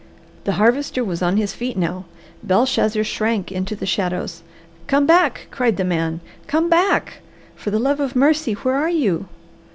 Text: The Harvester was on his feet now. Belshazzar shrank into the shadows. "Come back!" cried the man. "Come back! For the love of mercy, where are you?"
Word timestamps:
The 0.45 0.53
Harvester 0.53 1.03
was 1.03 1.21
on 1.21 1.37
his 1.37 1.53
feet 1.53 1.77
now. 1.77 2.05
Belshazzar 2.41 3.03
shrank 3.03 3.51
into 3.51 3.75
the 3.75 3.85
shadows. 3.85 4.41
"Come 4.87 5.05
back!" 5.05 5.45
cried 5.51 5.77
the 5.77 5.83
man. 5.83 6.21
"Come 6.47 6.69
back! 6.69 7.19
For 7.55 7.69
the 7.69 7.77
love 7.77 7.99
of 7.99 8.15
mercy, 8.15 8.53
where 8.53 8.73
are 8.73 8.89
you?" 8.89 9.27